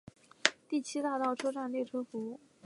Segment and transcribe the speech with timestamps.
[0.67, 2.39] 第七大道车站列车服务。